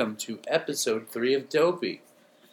[0.00, 2.00] welcome to episode three of Dopey,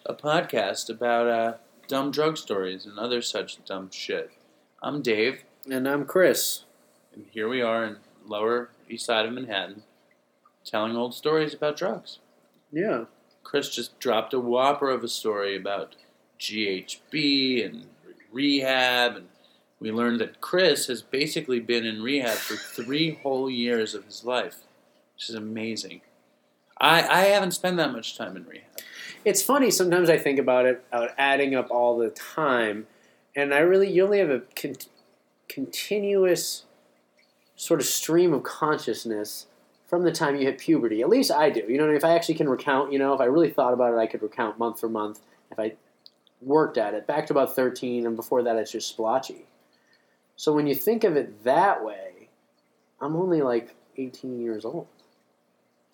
[0.06, 1.54] a podcast about uh,
[1.88, 4.32] dumb drug stories and other such dumb shit.
[4.84, 6.66] I'm Dave, And I'm Chris.
[7.14, 9.84] and here we are in Lower East Side of Manhattan,
[10.66, 12.20] telling old stories about drugs.
[12.70, 13.06] Yeah.
[13.46, 15.96] Chris just dropped a whopper of a story about
[16.42, 17.86] GHB and
[18.30, 19.28] rehab, and
[19.80, 24.26] we learned that Chris has basically been in rehab for three whole years of his
[24.26, 24.66] life,
[25.16, 26.02] which is amazing.
[26.80, 28.64] I, I haven't spent that much time in rehab.
[29.26, 32.88] It's funny, sometimes I think about it, about adding up all the time,
[33.36, 34.76] and I really, you only have a con-
[35.50, 36.64] continuous
[37.56, 39.48] sort of stream of consciousness
[39.88, 41.02] from the time you hit puberty.
[41.02, 41.64] At least I do.
[41.68, 43.98] You know, if I actually can recount, you know, if I really thought about it,
[43.98, 45.20] I could recount month for month.
[45.52, 45.74] If I
[46.42, 49.46] worked at it, back to about 13, and before that, it's just splotchy.
[50.36, 52.30] So when you think of it that way,
[53.02, 54.88] I'm only like 18 years old.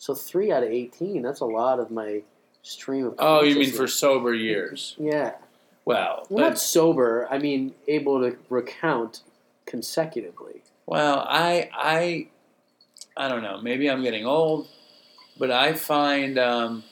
[0.04, 2.24] So three out of 18, that's a lot of my
[2.62, 4.98] stream of Oh, you mean for sober years?
[5.00, 5.36] Yeah.
[5.86, 7.26] Well, Well, not sober.
[7.32, 9.22] I mean, able to recount
[9.66, 10.62] consecutively.
[10.86, 12.28] well, I I
[13.16, 13.62] I don't know.
[13.62, 14.68] Maybe I'm getting old,
[15.38, 16.84] but I find um,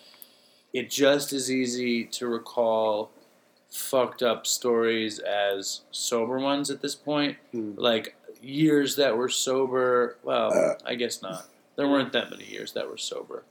[0.72, 3.12] it just as easy to recall
[3.70, 7.36] fucked up stories as sober ones at this point.
[7.52, 7.74] Hmm.
[7.76, 10.16] Like years that were sober.
[10.24, 11.51] Well, I guess not.
[11.76, 13.44] There weren't that many years that were sober.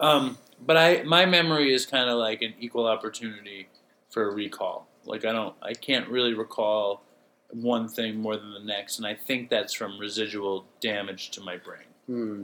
[0.00, 3.68] Um, but I my memory is kind of like an equal opportunity
[4.10, 4.86] for a recall.
[5.04, 7.02] Like I don't, I can't really recall
[7.50, 11.56] one thing more than the next, and I think that's from residual damage to my
[11.56, 11.86] brain.
[12.06, 12.42] Hmm.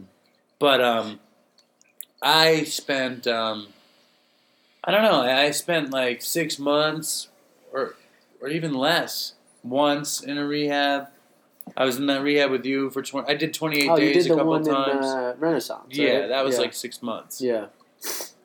[0.59, 1.21] But um,
[2.23, 3.69] I spent um,
[4.83, 5.21] I don't know.
[5.21, 7.29] I I spent like six months
[7.73, 7.95] or
[8.41, 11.09] or even less once in a rehab.
[11.77, 13.29] I was in that rehab with you for twenty.
[13.29, 15.07] I did twenty eight Oh, you days did a the couple one times.
[15.07, 15.87] in uh, Renaissance.
[15.91, 16.29] yeah, right?
[16.29, 16.61] that was yeah.
[16.61, 17.67] like six months, Yeah.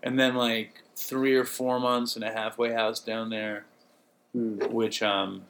[0.01, 3.65] and then like three or four months in a halfway house down there,
[4.33, 4.57] Hmm.
[4.71, 5.43] which um.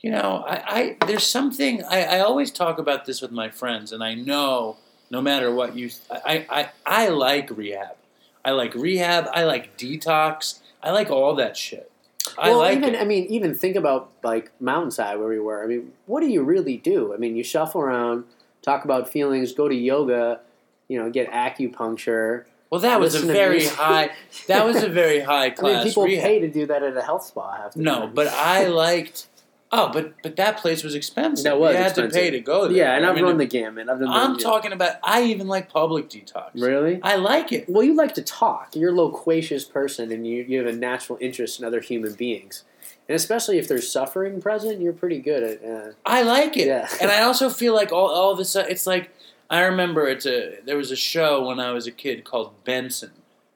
[0.00, 3.90] You know, I, I there's something I, I always talk about this with my friends,
[3.90, 4.76] and I know
[5.10, 7.96] no matter what you, I, I, I like rehab.
[8.44, 9.26] I like rehab.
[9.34, 10.60] I like detox.
[10.84, 11.90] I like all that shit.
[12.38, 13.00] I well, like even it.
[13.00, 15.62] I mean, even think about like Mountainside where we were.
[15.62, 17.12] I mean, what do you really do?
[17.12, 18.24] I mean, you shuffle around,
[18.62, 20.40] talk about feelings, go to yoga,
[20.88, 22.44] you know, get acupuncture.
[22.70, 24.10] Well, that was a very high.
[24.46, 26.24] That was a very high I class mean, people rehab.
[26.24, 27.56] pay to do that at a health spa.
[27.56, 28.14] Half the No, time.
[28.14, 29.26] but I liked.
[29.70, 31.44] Oh, but but that place was expensive.
[31.44, 32.12] That was you had expensive.
[32.12, 32.76] to pay to go there.
[32.78, 33.88] yeah, and I I've mean, run the gamut.
[33.88, 34.08] I've done.
[34.08, 34.96] I'm the, talking about.
[35.02, 36.50] I even like public detox.
[36.54, 37.00] Really?
[37.02, 37.68] I like it.
[37.68, 38.74] Well, you like to talk.
[38.74, 42.64] You're a loquacious person, and you, you have a natural interest in other human beings.
[43.08, 45.64] And especially if there's suffering present, you're pretty good at.
[45.64, 46.88] Uh, I like it, Yeah.
[47.00, 49.10] and I also feel like all all of a sudden it's like
[49.50, 53.10] I remember it's a there was a show when I was a kid called Benson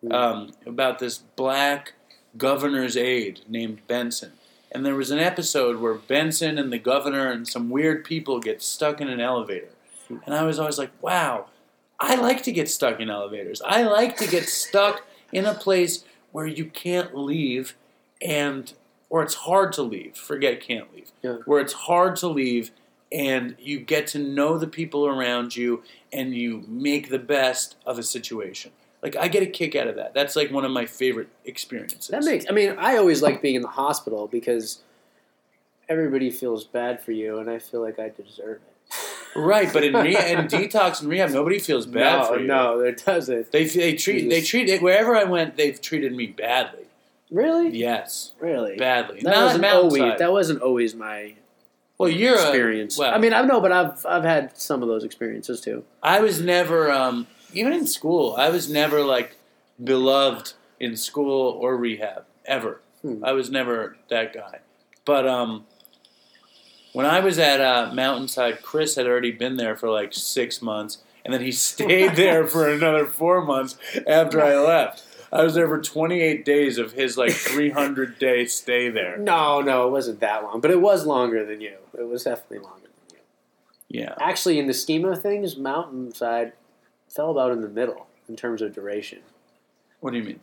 [0.04, 0.12] Mm.
[0.12, 1.92] um, about this black
[2.36, 4.32] governor's aide named Benson,
[4.72, 8.62] and there was an episode where Benson and the governor and some weird people get
[8.62, 9.68] stuck in an elevator,
[10.26, 11.46] and I was always like, wow,
[12.00, 13.62] I like to get stuck in elevators.
[13.62, 15.02] I like to get stuck
[15.32, 17.74] in a place where you can't leave,
[18.20, 18.72] and
[19.10, 20.16] or it's hard to leave.
[20.16, 21.36] Forget can't leave Yeah.
[21.44, 22.70] where it's hard to leave
[23.12, 27.98] and you get to know the people around you and you make the best of
[27.98, 28.70] a situation.
[29.02, 30.14] Like I get a kick out of that.
[30.14, 32.08] That's like one of my favorite experiences.
[32.08, 32.46] that makes.
[32.48, 34.80] I mean, I always like being in the hospital because
[35.88, 38.96] everybody feels bad for you, and I feel like I deserve it.
[39.36, 42.46] right, but in re- in detox and rehab, nobody feels bad no, for you.
[42.46, 43.50] no, it doesn't.
[43.50, 45.56] They they treat they treat it wherever I went.
[45.56, 46.80] They've treated me badly.
[47.30, 48.76] Really, Yes, really.
[48.76, 49.20] badly.
[49.22, 50.18] That Not wasn't always.
[50.18, 51.34] That wasn't always my
[51.96, 52.98] well, you're experience.
[52.98, 55.84] A, well, I mean, I know, but I've I've had some of those experiences too.
[56.02, 59.36] I was never, um, even in school, I was never like
[59.82, 62.80] beloved in school or rehab ever.
[63.02, 63.24] Hmm.
[63.24, 64.60] I was never that guy.
[65.04, 65.64] But um,
[66.92, 70.98] when I was at uh, Mountainside, Chris had already been there for like six months,
[71.24, 73.76] and then he stayed there for another four months
[74.06, 75.04] after I left.
[75.32, 79.16] I was there for 28 days of his like 300 day stay there.
[79.16, 81.76] No, no, it wasn't that long, but it was longer than you.
[81.98, 84.00] It was definitely longer than you.
[84.00, 84.14] Yeah.
[84.20, 86.52] Actually, in the scheme of things, Mountainside
[87.14, 89.20] fell about in the middle in terms of duration.
[90.00, 90.40] What do you mean?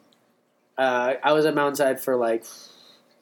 [0.78, 2.46] Uh, I was at Mountainside for like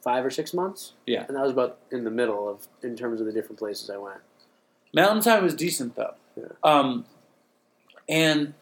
[0.04, 0.94] five or six months.
[1.06, 1.26] Yeah.
[1.28, 3.98] and that was about in the middle of in terms of the different places I
[3.98, 4.20] went.
[4.94, 6.14] Mountainside was decent though.
[6.36, 6.46] Yeah.
[6.64, 7.06] Um,
[8.08, 8.54] and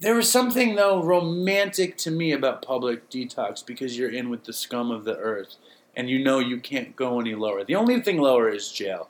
[0.00, 4.52] there was something though romantic to me about public detox because you're in with the
[4.52, 5.56] scum of the earth,
[5.94, 7.62] and you know you can't go any lower.
[7.62, 9.08] The only thing lower is jail,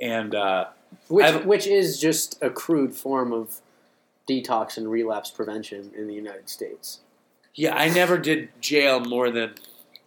[0.00, 0.66] and uh,
[1.08, 3.60] Which I've- which is just a crude form of
[4.28, 7.00] detox and relapse prevention in the United States.
[7.54, 9.54] Yeah, I never did jail more than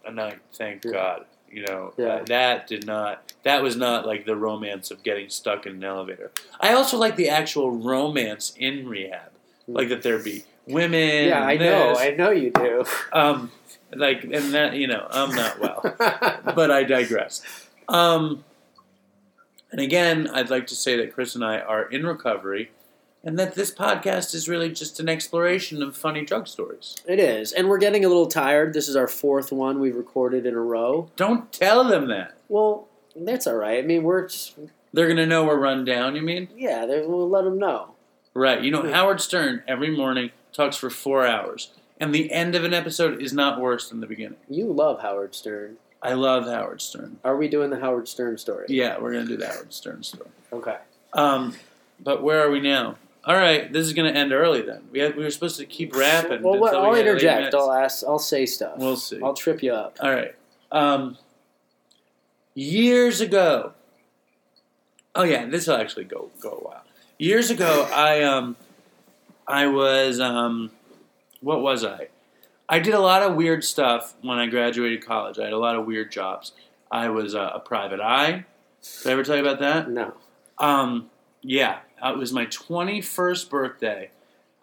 [0.04, 0.38] a night.
[0.54, 0.92] Thank Yeah.
[0.92, 1.24] God.
[1.50, 2.06] You know, Yeah.
[2.06, 3.32] uh, that did not.
[3.44, 6.32] That was not like the romance of getting stuck in an elevator.
[6.60, 9.30] I also like the actual romance in rehab,
[9.68, 11.28] like that there be women.
[11.28, 11.94] yeah, I and know.
[11.96, 12.84] I know you do.
[13.12, 13.52] Um,
[13.94, 15.80] like and that you know, I'm not well,
[16.54, 17.40] but I digress.
[17.88, 18.44] Um,
[19.70, 22.70] and again, I'd like to say that Chris and I are in recovery,
[23.26, 26.94] and that this podcast is really just an exploration of funny drug stories.
[27.06, 28.72] it is, and we're getting a little tired.
[28.72, 31.10] This is our fourth one we've recorded in a row.
[31.16, 32.36] Don't tell them that.
[32.48, 32.86] Well,
[33.16, 33.82] that's all right.
[33.82, 34.54] I mean, we're just,
[34.92, 36.14] They're gonna know we're run down.
[36.14, 36.48] You mean?
[36.56, 36.84] yeah.
[36.86, 37.94] We'll let them know.
[38.32, 38.62] Right.
[38.62, 42.72] You know, Howard Stern every morning talks for four hours, and the end of an
[42.72, 44.38] episode is not worse than the beginning.
[44.48, 45.78] You love Howard Stern.
[46.00, 47.18] I love Howard Stern.
[47.24, 48.66] Are we doing the Howard Stern story?
[48.68, 50.30] Yeah, we're gonna do the Howard Stern story.
[50.52, 50.76] Okay.
[51.12, 51.54] Um,
[51.98, 52.96] but where are we now?
[53.26, 54.82] All right, this is gonna end early then.
[54.92, 56.42] We had, we were supposed to keep rapping.
[56.42, 57.54] Well, what, I'll eight interject.
[57.54, 58.04] I'll ask.
[58.06, 58.78] I'll say stuff.
[58.78, 59.20] We'll see.
[59.20, 59.98] I'll trip you up.
[60.00, 60.34] All right.
[60.70, 61.18] Um,
[62.54, 63.72] years ago.
[65.16, 66.84] Oh yeah, this will actually go go a while.
[67.18, 68.54] Years ago, I um,
[69.48, 70.70] I was um,
[71.40, 72.08] what was I?
[72.68, 75.38] I did a lot of weird stuff when I graduated college.
[75.38, 76.52] I had a lot of weird jobs.
[76.90, 78.44] I was uh, a private eye.
[79.02, 79.90] Did I ever tell you about that?
[79.90, 80.14] No.
[80.58, 81.10] Um,
[81.42, 84.10] yeah, it was my 21st birthday.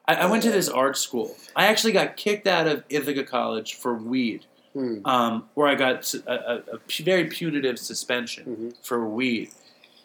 [0.08, 1.36] I, I went to this art school.
[1.56, 5.06] I actually got kicked out of Ithaca College for weed, Hmm.
[5.06, 8.86] um, where I got a pu- very punitive suspension Mhm.
[8.86, 9.52] for weed.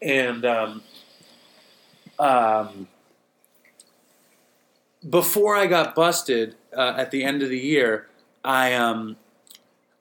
[0.02, 0.82] And um,
[2.18, 2.88] um,
[5.08, 8.08] before I got busted uh, at the end of the year,
[8.44, 9.16] I um,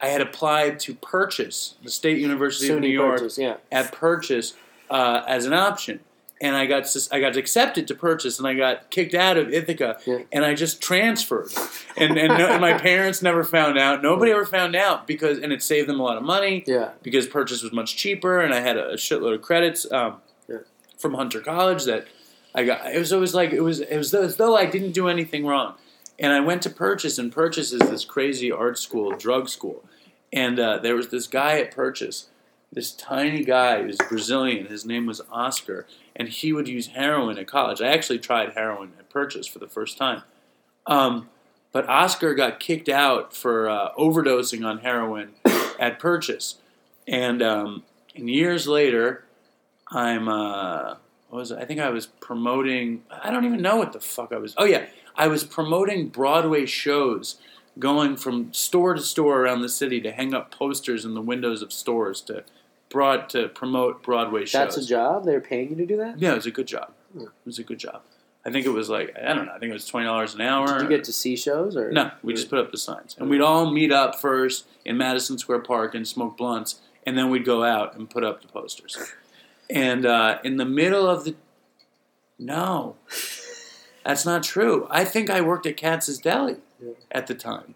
[0.01, 3.57] I had applied to purchase the State University of New York Purchase, yeah.
[3.71, 4.53] at purchase
[4.89, 6.01] uh, as an option.
[6.39, 9.97] And I got I got accepted to purchase, and I got kicked out of Ithaca,
[10.05, 10.19] Yeah.
[10.31, 11.49] and I just transferred,
[11.97, 14.03] and and, no, and my parents never found out.
[14.03, 16.91] Nobody ever found out because, and it saved them a lot of money Yeah.
[17.01, 20.17] because purchase was much cheaper, and I had a shitload of credits um,
[20.47, 20.57] Yeah.
[20.99, 22.05] from Hunter College that
[22.53, 22.85] I got.
[22.93, 25.73] It was always like it was it was as though I didn't do anything wrong,
[26.19, 29.83] and I went to Purchase, and Purchase is this crazy art school, drug school,
[30.31, 32.27] and uh, there was this guy at Purchase,
[32.71, 34.67] this tiny guy, was Brazilian.
[34.67, 35.85] His name was Oscar,
[36.15, 37.81] and he would use heroin at college.
[37.81, 40.23] I actually tried heroin at Purchase for the first time.
[40.85, 41.29] Um,
[41.71, 45.31] but Oscar got kicked out for uh, overdosing on heroin
[45.79, 46.55] at Purchase,
[47.07, 47.83] and um,
[48.15, 49.25] and years later,
[49.91, 50.95] I'm uh,
[51.29, 51.51] what was?
[51.51, 53.03] I think I was promoting.
[53.11, 54.53] I don't even know what the fuck I was.
[54.57, 54.85] Oh yeah,
[55.15, 57.37] I was promoting Broadway shows,
[57.79, 61.61] going from store to store around the city to hang up posters in the windows
[61.61, 62.43] of stores to
[62.89, 64.51] broad to promote Broadway shows.
[64.51, 65.25] That's a job.
[65.25, 66.19] They're paying you to do that.
[66.19, 66.93] Yeah, it was a good job.
[67.13, 67.23] Hmm.
[67.23, 68.01] It was a good job.
[68.45, 69.51] I think it was like I don't know.
[69.53, 70.67] I think it was twenty dollars an hour.
[70.67, 73.29] Did you get to see shows or No, we just put up the signs, and
[73.29, 77.43] we'd all meet up first in Madison Square Park and smoke blunts, and then we'd
[77.43, 78.97] go out and put up the posters.
[79.69, 81.35] And uh, in the middle of the,
[82.39, 82.95] no,
[84.07, 84.87] that's not true.
[84.89, 86.93] I think I worked at Katz's Deli Yeah.
[87.11, 87.75] at the time.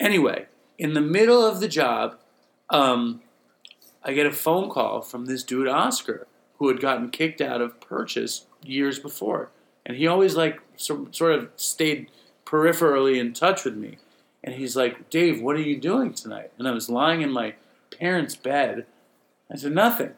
[0.00, 0.46] Anyway,
[0.76, 2.18] in the middle of the job,
[2.68, 3.22] um,
[4.02, 6.26] I get a phone call from this dude Oscar,
[6.58, 9.50] who had gotten kicked out of Purchase years before,
[9.86, 12.10] and he always like so, sort of stayed
[12.44, 13.98] peripherally in touch with me.
[14.42, 16.50] And he's like, Dave, what are you doing tonight?
[16.58, 17.54] And I was lying in my
[17.96, 18.84] parents' bed.
[19.48, 20.14] I said, nothing.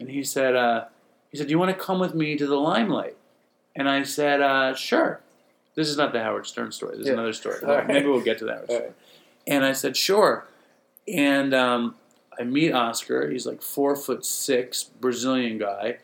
[0.00, 0.86] And he said, uh,
[1.30, 3.16] he said, do you want to come with me to the limelight?
[3.76, 5.20] And I said, uh, sure.
[5.74, 6.96] This is not the Howard Stern story.
[6.96, 7.58] This is another story.
[7.62, 7.86] Right.
[7.86, 8.64] Maybe we'll get to that.
[8.64, 8.90] Story.
[9.46, 10.46] And I said, sure.
[11.06, 11.94] And um,
[12.38, 13.30] I meet Oscar.
[13.30, 15.98] He's like four foot six, Brazilian guy.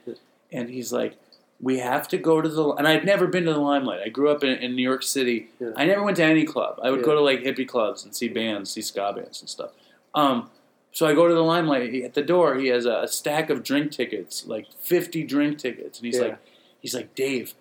[0.53, 1.17] And he's like,
[1.61, 2.69] we have to go to the.
[2.73, 4.01] And I'd never been to the Limelight.
[4.05, 5.49] I grew up in, in New York City.
[5.59, 5.71] Yeah.
[5.77, 6.79] I never went to any club.
[6.83, 7.07] I would Yeah.
[7.07, 9.71] go to like hippie clubs and see bands, see ska bands and stuff.
[10.15, 10.51] Um,
[10.93, 11.91] so I go to the Limelight.
[11.93, 15.59] He- At the door, he has a, a stack of drink tickets, like fifty drink
[15.59, 16.23] tickets, and he's Yeah.
[16.23, 16.39] like,
[16.81, 17.55] he's like, Dave,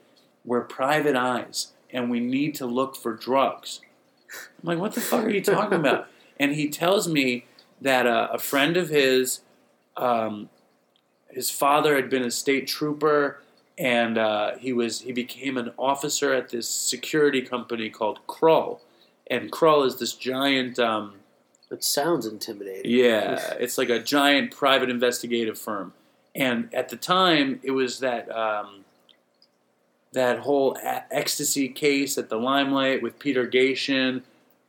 [0.45, 3.81] we're private eyes, and we need to look for drugs.
[4.33, 6.07] I'm like, what the fuck are you talking about?
[6.39, 7.45] And he tells me
[7.81, 9.41] that uh, a friend of his,
[9.95, 10.49] um,
[11.29, 13.41] his father had been a state trooper,
[13.77, 18.81] and uh, he was he became an officer at this security company called Kroll,
[19.29, 20.79] and Kroll is this giant.
[20.79, 21.19] Um,
[21.69, 22.89] It sounds intimidating.
[22.91, 25.93] yeah, it's like a giant private investigative firm.
[26.33, 28.80] And at the time, it was that um,
[30.13, 34.21] that whole a- ecstasy case at the Limelight with Peter Gatien.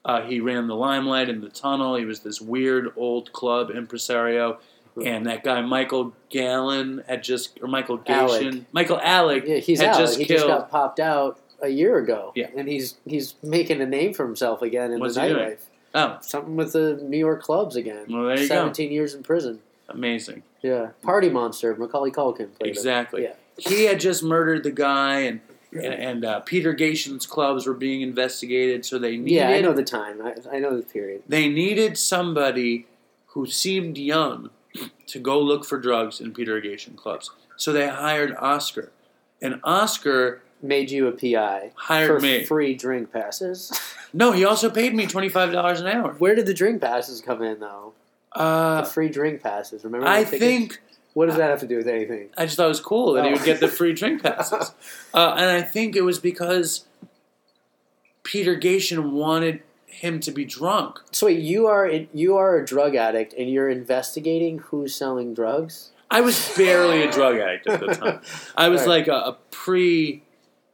[0.05, 1.97] Uh, he ran the Limelight in the tunnel.
[1.97, 4.59] He was this weird old club impresario.
[5.03, 8.67] And that guy Michael Gallen had just, or Michael Alig.
[8.73, 9.99] Michael Alig Yeah, he's had out.
[9.99, 10.41] just he killed.
[10.41, 12.33] just got popped out a year ago.
[12.35, 12.49] Yeah.
[12.55, 15.59] and he's he's making a name for himself again in What's the nightlife.
[15.95, 18.05] Oh, Something with the New York clubs again.
[18.11, 18.55] well, there you go.
[18.55, 19.61] Seventeen years in prison.
[19.89, 20.43] Amazing.
[20.63, 21.75] Yeah, Party Monster.
[21.75, 22.67] Macaulay Culkin played him.
[22.67, 23.23] Exactly.
[23.23, 23.33] Yeah.
[23.59, 25.41] He had just murdered the guy, and
[25.73, 29.73] and, and uh, Peter Gatien's clubs were being investigated, so they needed Yeah, I know
[29.73, 30.21] the time.
[30.23, 31.23] I, I know the period.
[31.29, 32.87] they needed somebody
[33.29, 34.51] who seemed young
[35.07, 37.31] to go look for drugs in Peter Gatien clubs.
[37.57, 38.91] So they hired Oscar,
[39.41, 42.45] and Oscar Made you a PI hired for me.
[42.45, 43.73] free drink passes.
[44.15, 46.13] No, he also paid me twenty five dollars an hour.
[46.19, 47.95] Where did the drink passes come in though?
[48.35, 49.85] The Uh, free drink passes.
[49.85, 50.07] Remember?
[50.07, 50.39] I tickets?
[50.39, 50.81] think
[51.15, 52.31] What does that have to do with anything?
[52.39, 53.35] I just thought it was cool that he Oh.
[53.35, 54.73] would get the free drink passes.
[55.15, 56.87] Uh, and I think it was because
[58.23, 60.99] Peter Gatien wanted him to be drunk.
[61.11, 65.91] So wait, you are you are a drug addict and you're investigating who's selling drugs?
[66.11, 68.21] I was barely a drug addict at the time.
[68.57, 68.89] I was Right.
[68.89, 70.23] like a, a pre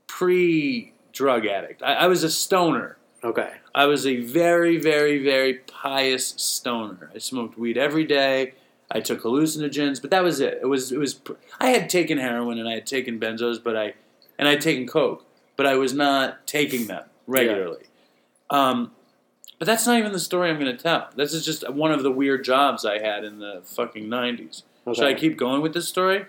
[0.06, 1.82] pre drug addict.
[1.82, 2.96] I, I was a stoner.
[3.24, 3.50] Okay.
[3.74, 7.10] I was a very, very, very pious stoner.
[7.14, 8.54] I smoked weed every day.
[8.90, 10.58] I took hallucinogens, but that was it.
[10.62, 11.20] It was it was.
[11.60, 13.94] I had taken heroin and I had taken benzos, but I
[14.38, 15.24] and I had taken coke,
[15.56, 17.84] but I was not taking them regularly.
[18.50, 18.92] Um,
[19.58, 21.08] but that's not even the story I'm going to tell.
[21.16, 24.62] This is just one of the weird jobs I had in the fucking '90s.
[24.86, 24.94] Okay.
[24.96, 26.24] Should I keep going with this story?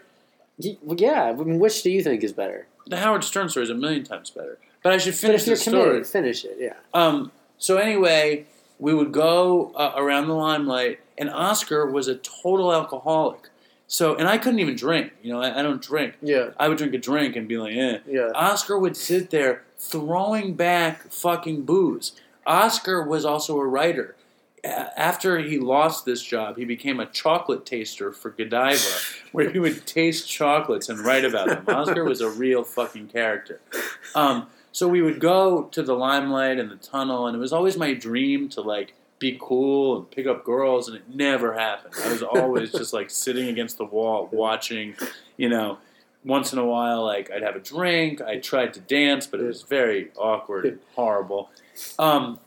[0.57, 1.23] Yeah.
[1.23, 2.67] I mean, which do you think is better?
[2.87, 4.57] The Howard Stern story is a million times better.
[4.83, 6.23] But I should But finish if you're the committed, story.
[6.23, 6.57] finish it.
[6.59, 6.73] Yeah.
[6.93, 8.45] Um, so anyway,
[8.79, 13.49] we would go uh, around the limelight, and Oscar was a total alcoholic.
[13.88, 15.13] So, and I couldn't even drink.
[15.23, 16.15] You know, I, I don't drink.
[16.21, 16.51] Yeah.
[16.57, 17.99] I would drink a drink and be like, eh.
[18.07, 18.29] Yeah.
[18.35, 22.13] Oscar would sit there throwing back fucking booze.
[22.45, 24.15] Oscar was also a writer.
[24.63, 28.77] A- After he lost this job, he became a chocolate taster for Godiva,
[29.31, 31.75] where he would taste chocolates and write about them.
[31.75, 33.59] Oscar was a real fucking character.
[34.13, 37.75] Um, so we would go to the limelight and the tunnel, and it was always
[37.75, 41.93] my dream to like be cool and pick up girls, and it never happened.
[42.03, 44.95] I was always just like sitting against the wall watching,
[45.38, 45.77] you know.
[46.25, 48.21] Once in a while, like I'd have a drink.
[48.21, 51.49] I tried to dance, but it was very awkward and horrible.
[51.97, 52.39] Um,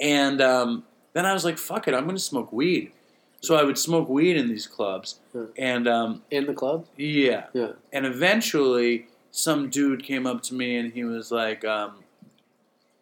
[0.00, 2.92] and um, then I was like, "Fuck it, I'm going to smoke weed."
[3.40, 5.20] So I would smoke weed in these clubs,
[5.56, 6.86] and um, In the club.
[6.96, 7.72] yeah, Yeah.
[7.92, 11.92] and eventually, some dude came up to me and he was like, um,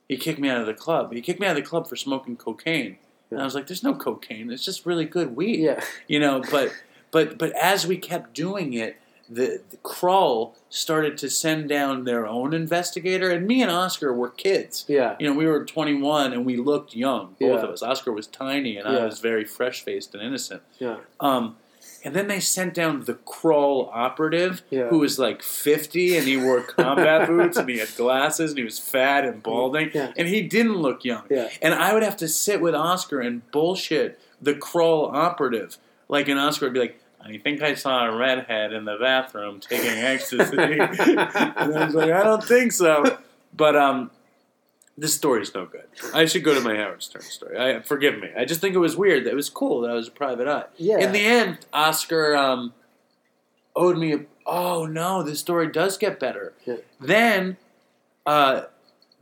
[0.09, 1.13] he kicked me out of the club.
[1.13, 2.99] He kicked me out of the club for smoking cocaine.
[3.31, 4.51] And I was like, "There's no cocaine.
[4.53, 5.83] It's just really good weed." Yeah.
[6.07, 6.73] You know, but
[7.11, 8.97] but but as we kept doing it,
[9.29, 14.29] the, the Kroll started to send down their own investigator, and me and Oscar were
[14.29, 14.85] kids.
[14.87, 15.17] Yeah.
[15.19, 17.65] You know, we were 21 and we looked young, both Yeah.
[17.65, 17.83] of us.
[17.83, 19.01] Oscar was tiny and Yeah.
[19.01, 20.63] I was very fresh faced and innocent.
[20.79, 20.99] Yeah.
[21.19, 21.57] Um,
[22.07, 24.87] and then they sent down the Kroll operative, Yeah.
[24.91, 28.65] who was like 50 and he wore combat boots and he had glasses and he
[28.65, 29.91] was fat and balding.
[29.93, 30.13] Yeah.
[30.17, 31.25] And he didn't look young.
[31.29, 31.49] Yeah.
[31.61, 35.79] And I would have to sit with Oscar and bullshit the Kroll operative.
[36.09, 39.59] Like, and Oscar would be like, I think I saw a redhead in the bathroom
[39.59, 40.57] taking ecstasy.
[40.59, 43.19] and I was like, I don't think so.
[43.53, 44.13] But um,
[44.99, 45.85] this story's no good.
[46.15, 47.59] I should go to my Howard Stern story.
[47.59, 48.31] I, forgive me.
[48.37, 49.25] I just think it was weird.
[49.25, 50.65] That it was cool that I was a private eye.
[50.77, 50.99] Yeah.
[50.99, 52.73] In the end, Oscar um,
[53.75, 54.21] owed me a.
[54.47, 56.55] Oh no, this story does get better.
[56.65, 56.77] Yeah.
[57.01, 57.57] Then
[58.25, 58.63] uh,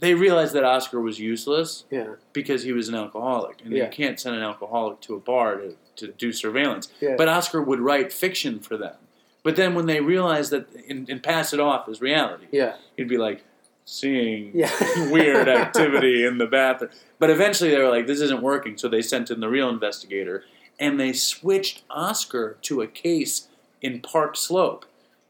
[0.00, 2.14] they realized that Oscar was useless Yeah.
[2.33, 3.85] because he was an alcoholic, and Yeah.
[3.85, 6.88] you can't send an alcoholic to a bar to, to do surveillance.
[7.00, 7.14] Yeah.
[7.16, 8.97] But Oscar would write fiction for them.
[9.43, 12.76] But then when they realized that and, and pass it off as reality, Yeah.
[12.97, 13.45] he'd be like
[13.85, 14.71] seeing Yeah.
[15.11, 16.91] weird activity in the bathroom.
[17.19, 20.45] But eventually they were like, this isn't working, so they sent in the real investigator,
[20.79, 23.49] and they switched Oscar to a case
[23.81, 24.87] in Park Slope,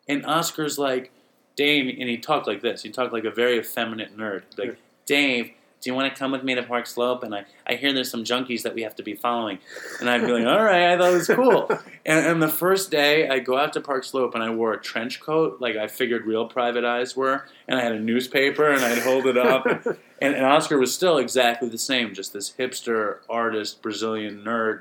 [0.08, 1.11] and Oscar's like,
[1.56, 2.82] Dave, and he talked like this.
[2.82, 4.42] He talked like a very effeminate nerd.
[4.58, 5.52] Like, Dave,
[5.84, 7.22] do you want to come with me to Park Slope?
[7.24, 9.58] And I, I hear there's some junkies that we have to be following.
[10.00, 11.70] And I'd be like, all right, I thought it was cool.
[12.06, 14.80] And, and the first day, I go out to Park Slope and I wore a
[14.80, 17.46] trench coat, like I figured real private eyes were.
[17.66, 19.66] And I had a newspaper and I'd hold it up.
[20.20, 24.80] And, and Oscar was still exactly the same, just this hipster, artist, Brazilian nerd,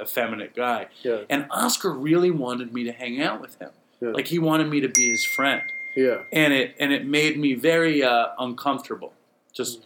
[0.00, 0.86] effeminate guy.
[1.02, 1.22] Yeah.
[1.28, 3.70] And Oscar really wanted me to hang out with him.
[4.00, 4.10] Yeah.
[4.10, 5.62] Like he wanted me to be his friend
[5.96, 6.18] Yeah.
[6.32, 9.14] and it and it made me very uh, uncomfortable.
[9.52, 9.80] Just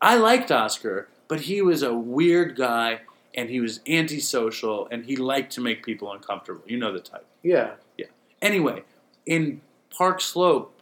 [0.00, 3.00] I liked Oscar, but he was a weird guy,
[3.34, 6.62] and he was antisocial, and he liked to make people uncomfortable.
[6.66, 7.26] You know the type.
[7.42, 7.72] Yeah.
[7.96, 8.06] Yeah.
[8.42, 8.82] Anyway,
[9.26, 9.60] in
[9.96, 10.74] Park Slope,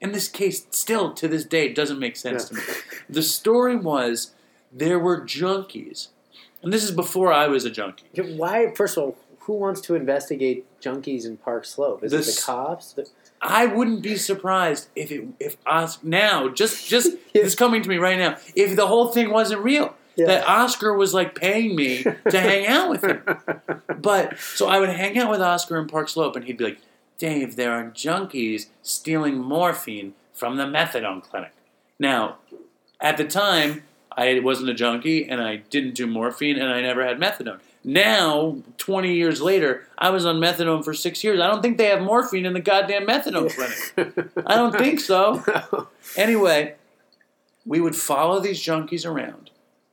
[0.00, 2.62] in this case, still to this day, doesn't make sense to me.
[3.10, 4.32] The story was
[4.72, 6.08] there were junkies,
[6.62, 8.06] and this is before I was a junkie.
[8.36, 8.72] Why?
[8.74, 12.02] First of all, who wants to investigate junkies in Park Slope?
[12.04, 12.92] Is it the cops?
[12.92, 13.08] The-
[13.42, 17.42] I wouldn't be surprised if it if Oscar now just just Yeah.
[17.44, 21.14] this coming to me right now if the whole thing wasn't real that Oscar was
[21.14, 23.22] like paying me to hang out with him.
[23.98, 26.78] But so I would hang out with Oscar in Park Slope, and he'd be like,
[27.18, 31.52] "Dave, there are junkies stealing morphine from the methadone clinic."
[31.98, 32.36] Now,
[33.00, 33.84] at the time,
[34.14, 37.60] I wasn't a junkie, and I didn't do morphine, and I never had methadone.
[37.84, 41.40] Now, twenty years later, I was on methadone for six years.
[41.40, 44.28] I don't think they have morphine in the goddamn methadone clinic.
[44.46, 45.88] I don't think so.
[46.16, 46.74] Anyway,
[47.66, 49.50] we would follow these junkies around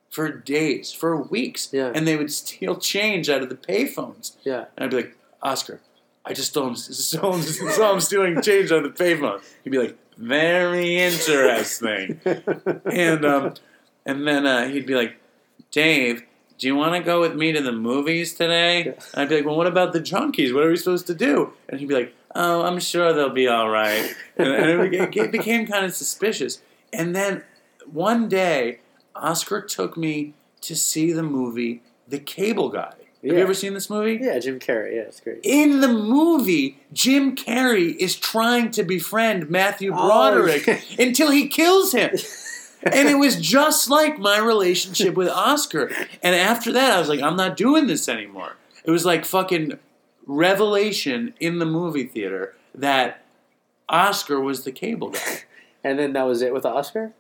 [0.09, 1.91] for days, for weeks, Yeah.
[1.93, 4.33] and they would steal change out of the payphones.
[4.43, 4.65] yeah.
[4.75, 5.79] And I'd be like, Oscar,
[6.25, 9.41] I just saw him, saw him, saw him stealing change out of the payphone.
[9.63, 12.19] He'd be like, very interesting.
[12.91, 13.53] And um,
[14.05, 15.15] and then uh, he'd be like,
[15.71, 16.23] Dave,
[16.59, 18.83] do you want to go with me to the movies today?
[18.83, 20.53] And I'd be like, well, what about the junkies?
[20.53, 21.53] What are we supposed to do?
[21.69, 24.13] And he'd be like, oh, I'm sure they'll be all right.
[24.37, 26.61] And, and it, it became kind of suspicious.
[26.93, 27.43] And then
[27.85, 28.79] one day,
[29.13, 32.93] Oscar took me to see the movie The Cable Guy.
[33.21, 34.17] Have you ever seen this movie?
[34.23, 34.95] yeah, Jim Carrey.
[34.95, 35.41] Yeah, it's great.
[35.43, 41.49] In the movie, Jim Carrey is trying to befriend Matthew oh, Broderick Oh, until he
[41.49, 42.11] kills him.
[42.83, 45.91] and it was just like my relationship with Oscar.
[46.23, 48.55] And after that, I was like, I'm not doing this anymore.
[48.83, 49.77] It was like fucking
[50.25, 53.23] revelation in the movie theater that
[53.89, 55.43] Oscar was the cable guy.
[55.81, 57.13] And then that was it with Oscar.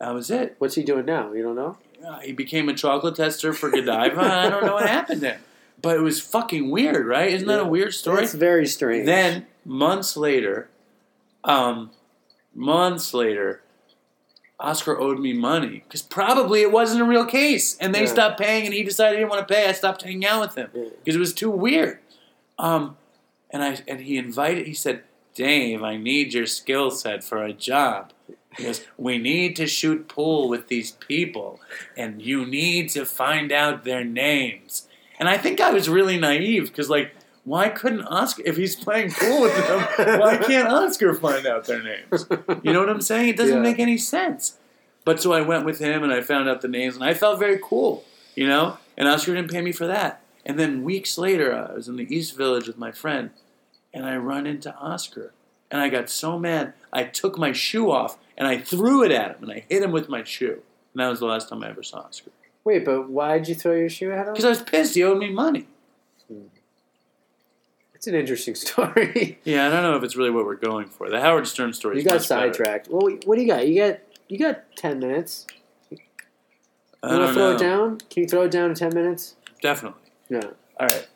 [0.00, 0.54] That was it.
[0.58, 1.30] What's he doing now?
[1.34, 1.76] You don't know?
[2.02, 4.20] Uh, he became a chocolate tester for Godiva.
[4.20, 5.40] I don't know what happened to him.
[5.82, 7.30] But it was fucking weird, right?
[7.30, 8.24] Isn't that a weird story?
[8.24, 9.04] It's very strange.
[9.04, 10.70] Then months later,
[11.44, 11.90] um,
[12.54, 13.60] months later,
[14.60, 18.06] Oscar owed me money because probably it wasn't a real case, and they Yeah.
[18.06, 19.68] stopped paying, and he decided he didn't want to pay.
[19.68, 20.84] I stopped hanging out with him Yeah.
[21.02, 21.98] because it was too weird.
[22.58, 22.96] Um,
[23.50, 24.66] and I and he invited.
[24.66, 25.02] He said,
[25.34, 28.12] "Dave, I need your skill set for a job."
[28.56, 31.60] He goes, "We need to shoot pool with these people,
[31.96, 34.86] and you need to find out their names."
[35.18, 37.12] And I think I was really naive because, like,
[37.44, 41.82] why couldn't Oscar, if he's playing pool with them, why can't Oscar find out their
[41.82, 42.26] names?
[42.62, 43.28] You know what I'm saying?
[43.30, 43.62] It doesn't Yeah.
[43.62, 44.58] make any sense.
[45.04, 47.38] But so I went with him and I found out the names and I felt
[47.38, 48.04] very cool,
[48.34, 48.78] you know?
[48.96, 50.22] And Oscar didn't pay me for that.
[50.46, 53.30] And then weeks later, I was in the East Village with my friend
[53.92, 55.32] and I run into Oscar.
[55.70, 59.36] And I got so mad, I took my shoe off and I threw it at
[59.36, 60.62] him and I hit him with my shoe.
[60.94, 62.30] And that was the last time I ever saw Oscar.
[62.62, 64.32] Wait, but why'd you throw your shoe at him?
[64.32, 64.94] Because I was pissed.
[64.94, 65.66] He owed me money.
[68.04, 69.38] It's an interesting story.
[69.44, 71.08] Yeah, I don't know if it's really what we're going for.
[71.08, 72.52] The Howard Stern story you got much better.
[72.52, 72.88] sidetracked.
[72.90, 73.66] Well, what do you got?
[73.66, 75.46] You got you got ten minutes.
[77.02, 77.56] I You want to throw know.
[77.56, 77.98] it down?
[78.10, 79.36] Can you throw it down in ten minutes?
[79.62, 80.02] Definitely.
[80.28, 80.50] Yeah.
[80.78, 81.08] All right.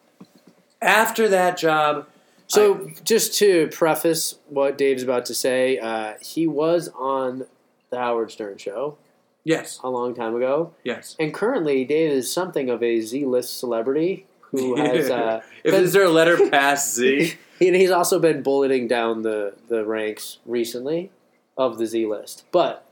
[0.81, 2.07] After that job,
[2.47, 7.45] So, just to preface what Dave's about to say, uh, he was on
[7.91, 8.97] the Howard Stern show
[9.45, 11.17] yes, a long time ago, yes.
[11.21, 15.11] and currently Dave is something of a Z-list celebrity who has.
[15.11, 17.35] Uh, if been- is there a letter past Z?
[17.61, 21.11] and he's also been bulleting down the, the ranks recently
[21.57, 22.85] of the Z list, but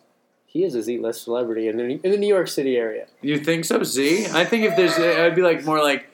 [0.45, 3.07] he is a Z list celebrity in the, in the New York City area.
[3.21, 3.83] You think so?
[3.83, 4.27] Z?
[4.33, 6.09] I think if there's, I'd be like more like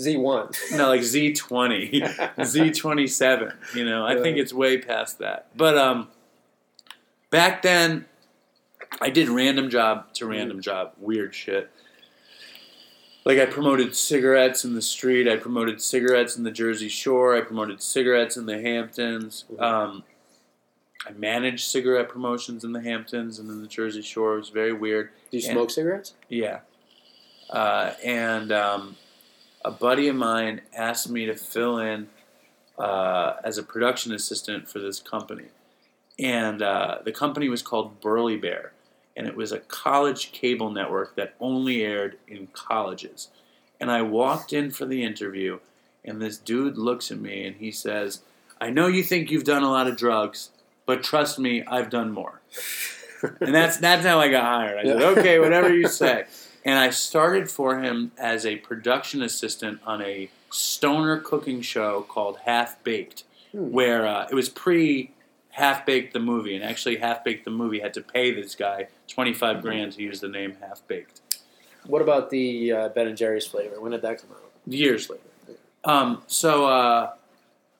[0.00, 0.50] Z one.
[0.72, 2.04] no, like Z twenty,
[2.44, 3.52] Z twenty seven.
[3.74, 5.48] You know, I think it's way past that.
[5.56, 6.06] But um,
[7.30, 8.04] back then,
[9.00, 11.68] I did random job to random job, weird shit.
[13.28, 15.28] Like I promoted cigarettes in the street.
[15.28, 17.36] I promoted cigarettes in the Jersey Shore.
[17.36, 19.44] I promoted cigarettes in the Hamptons.
[19.52, 19.60] Mhm.
[19.60, 20.04] Um,
[21.06, 24.36] I managed cigarette promotions in the Hamptons and in the Jersey Shore.
[24.36, 25.10] It was very weird.
[25.30, 25.52] Do you Yeah.
[25.52, 26.14] smoke cigarettes?
[26.30, 26.60] Yeah.
[27.50, 28.96] Uh, and um,
[29.62, 32.08] a buddy of mine asked me to fill in
[32.78, 35.48] uh, as a production assistant for this company.
[36.18, 38.72] And uh, the company was called Burly Bear.
[39.18, 43.28] And it was a college cable network that only aired in colleges.
[43.80, 45.58] And I walked in for the interview,
[46.04, 48.20] and this dude looks at me and he says,
[48.60, 50.50] I know you think you've done a lot of drugs,
[50.86, 52.40] but trust me, I've done more.
[53.40, 54.78] And that's that's how I got hired.
[54.78, 56.26] I said, okay, whatever you say.
[56.64, 62.38] And I started for him as a production assistant on a stoner cooking show called
[62.44, 63.72] Half Baked, Hmm.
[63.72, 65.10] where uh, it was pre
[65.58, 68.88] Half Baked the movie, and actually Half Baked the movie had to pay this guy
[69.08, 71.20] twenty five grand to use the name Half Baked.
[71.86, 73.80] What about the uh, Ben and Jerry's flavor?
[73.80, 74.42] When did that come out?
[74.66, 75.22] Years later.
[75.84, 77.12] Um, so uh,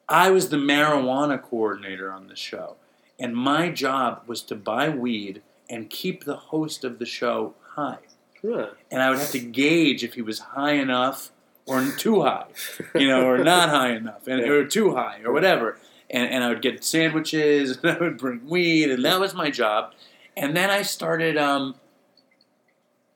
[0.08, 2.76] I was the marijuana coordinator on the show,
[3.18, 7.98] and my job was to buy weed and keep the host of the show high.
[8.40, 8.68] Huh.
[8.92, 11.32] and I would have to gauge if he was high enough
[11.66, 12.46] or too high,
[12.94, 14.48] you know, or not high enough, and Yeah.
[14.52, 15.76] or too high, or whatever.
[16.10, 19.50] And, and I would get sandwiches, and I would bring weed, and that was my
[19.50, 19.92] job.
[20.36, 21.74] And then I started, um,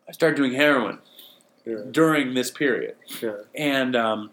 [0.08, 0.98] I started doing heroin
[1.64, 1.76] Yeah.
[1.90, 3.36] during this period, Yeah.
[3.54, 4.30] and um,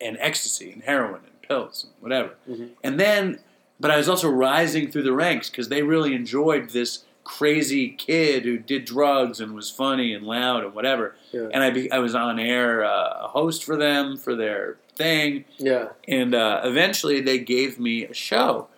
[0.00, 2.34] and ecstasy, and heroin, and pills, and whatever.
[2.50, 2.70] Mhm.
[2.82, 3.38] And then,
[3.78, 8.44] but I was also rising through the ranks because they really enjoyed this crazy kid
[8.44, 11.14] who did drugs and was funny and loud and whatever.
[11.30, 11.48] Yeah.
[11.52, 15.44] And I, be, I was on air, uh, a host for them for their thing,
[15.58, 15.88] Yeah.
[16.08, 18.68] and uh, eventually they gave me a show.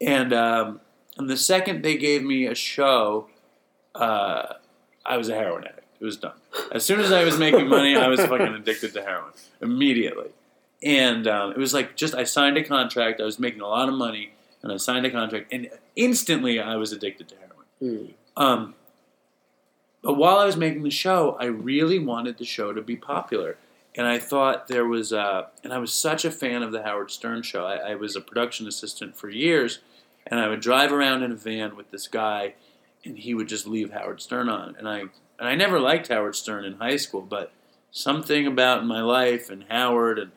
[0.00, 0.80] And um,
[1.16, 3.28] and the second they gave me a show,
[3.94, 4.54] uh,
[5.06, 5.80] I was a heroin addict.
[6.00, 6.34] It was done.
[6.72, 10.30] As soon as I was making money, I was fucking addicted to heroin immediately.
[10.82, 13.20] And um, it was like just I signed a contract.
[13.20, 16.76] I was making a lot of money, and I signed a contract, and instantly I
[16.76, 17.54] was addicted to heroin.
[17.82, 18.12] Mm.
[18.36, 18.74] Um,
[20.02, 23.56] but while I was making the show, I really wanted the show to be popular.
[23.96, 27.10] And I thought there was, uh, and I was such a fan of the Howard
[27.10, 27.64] Stern show.
[27.64, 29.78] I, I was a production assistant for years,
[30.26, 32.54] and I would drive around in a van with this guy,
[33.04, 34.74] and he would just leave Howard Stern on.
[34.76, 37.52] And I, and I never liked Howard Stern in high school, but
[37.92, 40.32] something about my life and Howard, and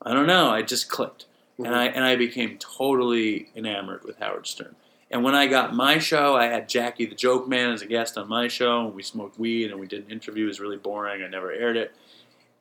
[0.00, 1.26] I don't know, I just clicked
[1.58, 4.76] and I and I became totally enamored with Howard Stern.
[5.10, 8.18] And when I got my show, I had Jackie the Joke Man as a guest
[8.18, 10.44] on my show, and we smoked weed and we did an interview.
[10.44, 11.22] It was really boring.
[11.22, 11.94] I never aired it,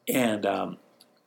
[0.07, 0.77] and um,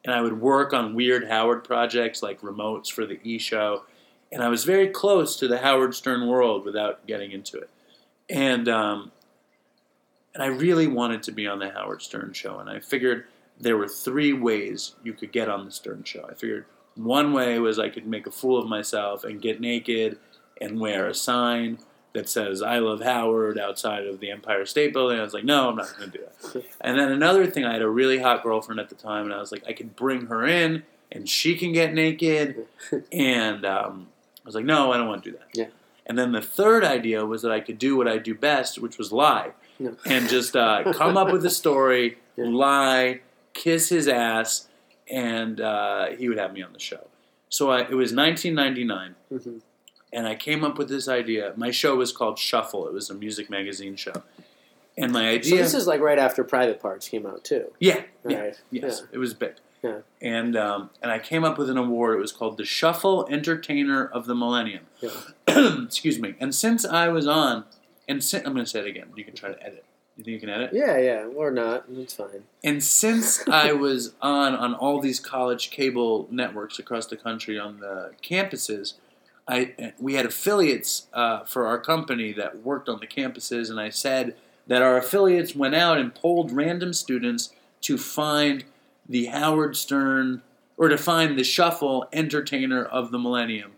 [0.04, 3.84] and I would work on weird Howard projects like remotes for the E Show,
[4.32, 7.70] and I was very close to the Howard Stern world without getting into it,
[8.28, 9.12] and um,
[10.34, 13.26] and I really wanted to be on the Howard Stern show, and I figured
[13.60, 16.26] there were three ways you could get on the Stern show.
[16.30, 20.18] I figured one way was I could make a fool of myself and get naked
[20.60, 21.78] and wear a sign
[22.14, 25.18] that says "I love Howard" outside of the Empire State Building.
[25.18, 26.64] I was like, no, I'm not going to do that.
[26.80, 29.38] And then another thing, I had a really hot girlfriend at the time, and I
[29.38, 32.66] was like, I could bring her in and she can get naked.
[33.12, 34.08] And um,
[34.44, 35.48] I was like, no, I don't want to do that.
[35.54, 35.66] Yeah.
[36.06, 38.96] And then the third idea was that I could do what I do best, which
[38.98, 39.94] was lie, No.
[40.06, 42.46] and just uh, come up with a story, Yeah.
[42.48, 43.20] lie,
[43.52, 44.68] kiss his ass,
[45.10, 47.06] and uh, he would have me on the show.
[47.50, 49.60] So I, it was 1999 Mhm.
[50.12, 51.52] And I came up with this idea.
[51.56, 52.86] My show was called Shuffle.
[52.86, 54.22] It was a music magazine show,
[54.96, 57.72] and my So idea, this is like right after Private Parts came out too.
[57.80, 58.60] yeah, yeah, Right.
[58.70, 59.54] yes, it was big.
[59.82, 59.98] Yeah.
[60.20, 62.16] And um, and I came up with an award.
[62.16, 64.86] It was called the Shuffle Entertainer of the Millennium.
[65.00, 65.10] Yeah.
[65.84, 66.34] Excuse me.
[66.40, 67.64] And since I was on,
[68.08, 69.06] and si- I'm going to say it again.
[69.14, 69.84] You can try to edit.
[70.16, 70.70] You think you can edit?
[70.72, 71.84] Yeah, yeah, or not.
[71.92, 72.42] It's fine.
[72.64, 77.78] And since I was on on all these college cable networks across the country on
[77.78, 78.94] the campuses,
[79.48, 83.88] I we had affiliates uh, for our company that worked on the campuses, and I
[83.88, 88.64] said that our affiliates went out and polled random students to find
[89.08, 90.42] the Howard Stern
[90.76, 93.72] or to find the Shuffle Entertainer of the Millennium,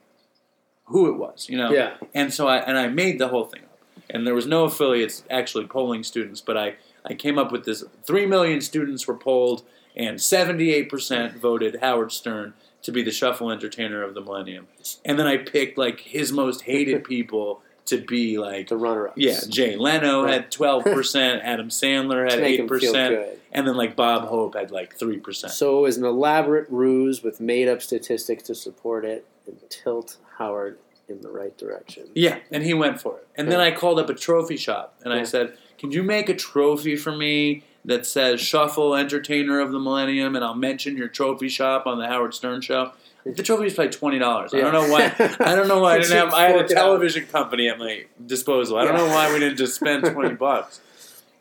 [0.87, 1.71] who it was, you know.
[1.71, 1.95] Yeah.
[2.13, 3.79] And so I and I made the whole thing up.
[4.11, 7.85] And there was no affiliates actually polling students, but I, I came up with this
[8.05, 9.63] three million students were polled
[9.95, 14.67] and seventy eight percent voted Howard Stern to be the shuffle entertainer of the millennium.
[15.05, 19.15] And then I picked like his most hated people to be like The runner-ups.
[19.17, 20.35] yeah, Jay Leno Right.
[20.35, 23.19] had twelve percent, Adam Sandler had eight percent,
[23.53, 25.53] and then like Bob Hope had like three percent.
[25.53, 30.79] So it was an elaborate ruse with made-up statistics to support it and tilt Howard
[31.09, 32.05] in the right direction.
[32.15, 33.27] Yeah, and he went for it.
[33.35, 36.37] And then I called up a trophy shop and I said, "Can you make a
[36.37, 41.49] trophy for me that says Shuffle Entertainer of the Millennium and I'll mention your trophy
[41.49, 42.93] shop on the Howard Stern show?"
[43.25, 44.55] The trophy was probably twenty dollars.
[44.55, 45.13] I don't know why.
[45.41, 46.33] I don't know why I didn't have.
[46.33, 48.79] I had a television company at my disposal.
[48.79, 49.07] I don't Yeah.
[49.07, 50.81] know why we didn't just spend twenty bucks.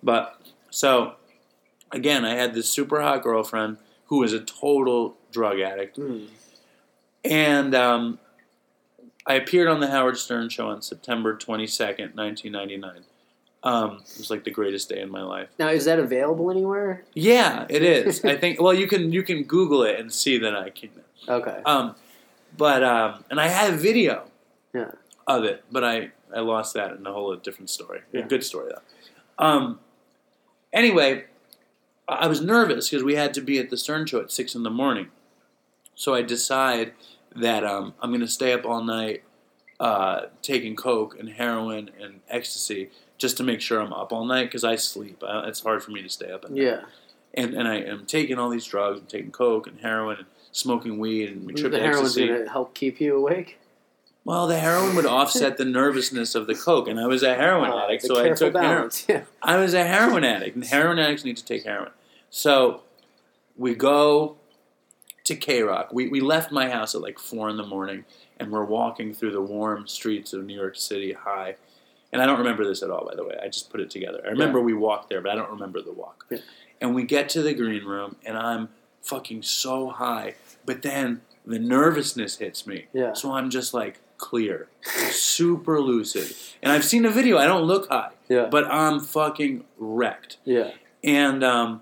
[0.04, 1.14] But so
[1.92, 6.26] again, I had this super hot girlfriend who was a total drug addict, Hmm.
[7.24, 8.20] and um,
[9.26, 13.04] I appeared on the Howard Stern show on September 22nd, 1999.
[13.62, 15.50] Um, it was like the greatest day in my life.
[15.60, 17.04] Now, is that available anywhere?
[17.14, 18.24] Yeah, it is.
[18.26, 18.62] I think.
[18.62, 20.90] Well, you can you can Google it and see that I can.
[21.28, 21.62] Okay.
[21.66, 21.96] Um,
[22.58, 24.26] but um, and I had a video.
[24.74, 24.92] Yeah.
[25.28, 28.02] Of it, but I I lost that in a whole different story.
[28.14, 29.46] A good story though.
[29.46, 29.80] Um.
[30.72, 31.26] Anyway,
[32.08, 34.56] I I was nervous because we had to be at the Stern show at six
[34.56, 35.08] in the morning.
[35.96, 36.94] So I decide
[37.36, 39.24] that um, I'm going to stay up all night,
[39.80, 44.46] uh, taking coke and heroin and ecstasy just to make sure I'm up all night
[44.46, 45.24] because I sleep.
[45.28, 46.82] I, it's hard for me to stay up at night Yeah.
[47.36, 50.98] and and I am taking all these drugs, I'm taking coke and heroin and smoking
[50.98, 52.28] weed and we tripped The heroin's ecstasy.
[52.28, 53.60] going to help keep you awake.
[54.26, 57.72] Well, the heroin would offset the nervousness of the coke, and I was a heroin
[57.72, 58.90] Ah, addict, so I took heroin.
[59.08, 59.24] Yeah.
[59.42, 61.92] I was a heroin addict, and heroin addicts need to take heroin.
[62.30, 62.82] So
[63.58, 64.36] we go
[65.24, 65.90] to K Rock.
[65.94, 68.06] We, we left my house at like four in the morning,
[68.38, 71.56] and we're walking through the warm streets of New York City high.
[72.12, 73.38] And I don't remember this at all, by the way.
[73.42, 74.22] I just put it together.
[74.26, 76.26] I remember we walked there, but I don't remember the walk.
[76.30, 76.40] Yeah.
[76.82, 78.70] And we get to the green room, and I'm
[79.04, 80.36] fucking so high.
[80.66, 82.86] But then the nervousness hits me.
[82.94, 83.14] Yeah.
[83.14, 84.68] So I'm just like clear,
[85.12, 86.36] super lucid.
[86.64, 87.38] And I've seen a video.
[87.38, 88.48] I don't look high, Yeah.
[88.50, 90.38] but I'm fucking wrecked.
[90.46, 90.72] yeah.
[91.04, 91.82] And um,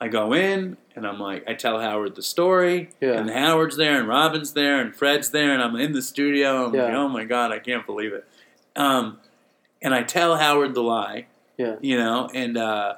[0.00, 3.12] I go in and I'm like, I tell Howard the story, Yeah.
[3.18, 6.66] and Howard's there, and Robin's there, and Fred's there, and I'm in the studio.
[6.66, 6.96] I'm like, Yeah.
[6.96, 8.26] oh my god, I can't believe it.
[8.76, 9.18] Um,
[9.82, 11.76] and I tell Howard the lie, Yeah.
[11.80, 12.94] you know, and uh,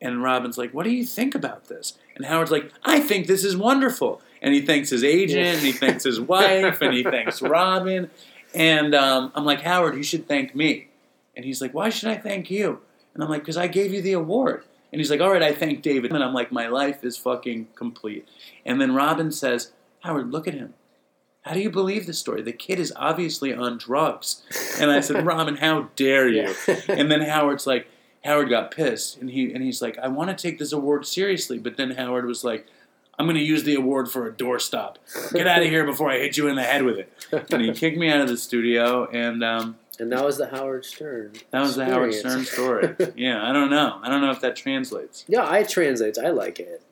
[0.00, 1.96] and Robin's like, what do you think about this?
[2.16, 4.20] And Howard's like, I think this is wonderful.
[4.42, 5.52] And he thanks his agent, Yeah.
[5.52, 8.10] and he thanks his wife, and he thanks Robin.
[8.54, 10.88] And um, I'm like, Howard, you should thank me.
[11.34, 12.80] And he's like, why should I thank you?
[13.14, 14.64] And I'm like, because I gave you the award.
[14.92, 16.12] And he's like, all right, I thank David.
[16.12, 18.28] And I'm like, my life is fucking complete.
[18.64, 20.74] And then Robin says, Howard, look at him.
[21.44, 22.42] How do you believe this story?
[22.42, 24.42] The kid is obviously on drugs.
[24.80, 26.54] And I said, Robin, how dare you?
[26.68, 26.80] Yeah.
[26.88, 27.86] And then Howard's like,
[28.24, 31.58] Howard got pissed, and he and he's like, I want to take this award seriously,
[31.58, 32.66] but then Howard was like,
[33.18, 34.96] I'm going to use the award for a doorstop.
[35.32, 37.12] Get out of here before I hit you in the head with it.
[37.52, 40.86] And he kicked me out of the studio, and um, And that was the Howard
[40.86, 41.34] Stern.
[41.50, 42.96] that was the Howard Stern story.
[43.14, 44.00] Yeah, I don't know.
[44.02, 45.26] I don't know if that translates.
[45.28, 46.16] Yeah, I translate.
[46.18, 46.82] I like it.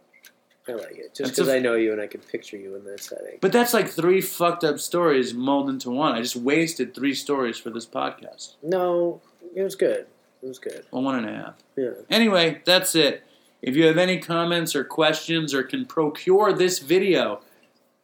[0.68, 1.14] I like it.
[1.14, 3.38] Just because I know you and I can picture you in that setting.
[3.40, 6.14] But that's like three fucked up stories molded into one.
[6.14, 8.54] I just wasted three stories for this podcast.
[8.62, 9.20] No,
[9.54, 10.06] it was good.
[10.42, 10.84] It was good.
[10.90, 11.54] Well, one and a half.
[11.76, 11.90] Yeah.
[12.10, 13.24] Anyway, that's it.
[13.60, 17.40] If you have any comments or questions or can procure this video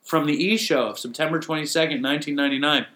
[0.03, 2.87] from the E Show of September 22nd, 1999,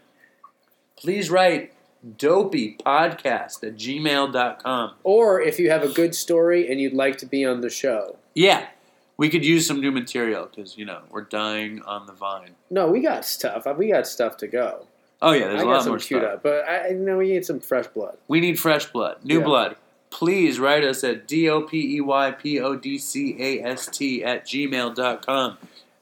[0.96, 1.72] please write
[2.16, 4.92] dopeypodcast at gmail.com.
[5.03, 8.16] Or if you have a good story and you'd like to be on the show.
[8.35, 8.66] Yeah,
[9.16, 12.55] we could use some new material because, you know, we're dying on the vine.
[12.70, 13.66] No, we got stuff.
[13.77, 14.87] We got stuff to go.
[15.20, 16.22] Oh, yeah, there's I a got lot some more stuff.
[16.25, 18.16] up, but I I know we need some fresh blood.
[18.27, 19.44] We need fresh blood, new Yeah.
[19.44, 19.77] blood.
[20.11, 21.27] Please write us at
[22.92, 25.59] D-O-P-E-Y-P-O-D-C-A-S-T at gmail.com.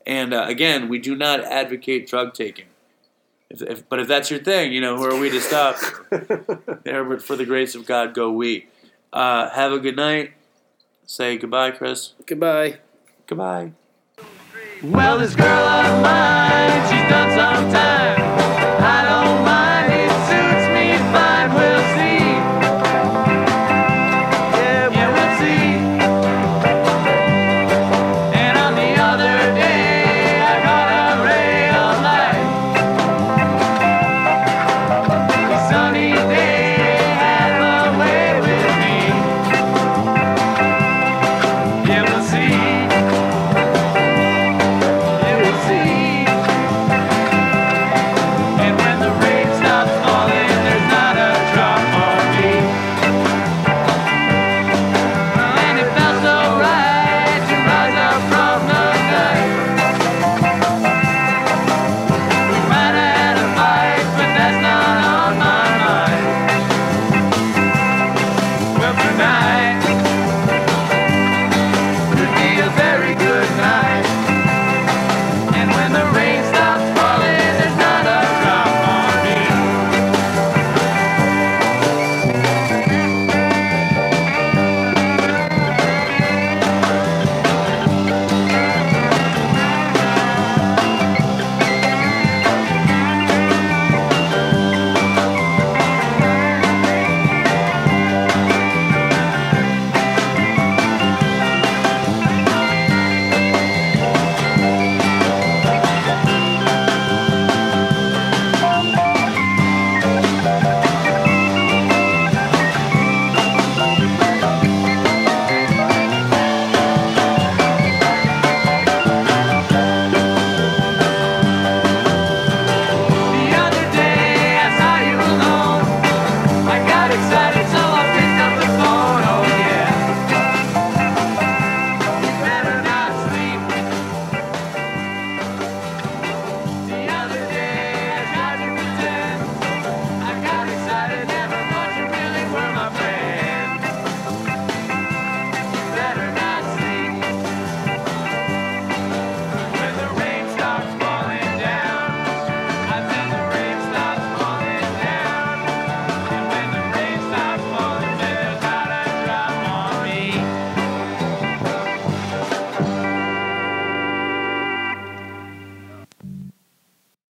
[0.06, 2.64] And uh, again, we do not advocate drug taking.
[3.50, 5.76] If, if, but if that's your thing, you know, who are we to stop?
[6.84, 8.68] there, but for the grace of God, go we.
[9.12, 10.32] Uh, have a good night.
[11.06, 12.14] Say goodbye, Chris.
[12.26, 12.78] Goodbye.
[13.30, 13.70] Goodbye.
[14.82, 17.70] Well, this girl of mine, she's done some